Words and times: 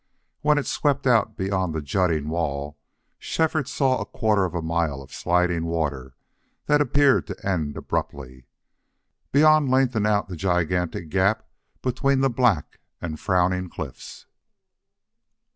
When 0.41 0.57
it 0.57 0.65
swept 0.65 1.05
out 1.05 1.37
beyond 1.37 1.75
the 1.75 1.81
jutting 1.83 2.27
wall 2.27 2.79
Shefford 3.19 3.67
saw 3.67 3.99
a 4.01 4.05
quarter 4.07 4.45
of 4.45 4.55
a 4.55 4.61
mile 4.63 4.99
of 5.03 5.13
sliding 5.13 5.65
water 5.67 6.15
that 6.65 6.81
appeared 6.81 7.27
to 7.27 7.47
end 7.47 7.77
abruptly. 7.77 8.47
Beyond 9.31 9.69
lengthened 9.69 10.07
out 10.07 10.27
the 10.27 10.35
gigantic 10.35 11.09
gap 11.09 11.47
between 11.83 12.21
the 12.21 12.31
black 12.31 12.79
and 12.99 13.19
frowning 13.19 13.69
cliffs. 13.69 14.25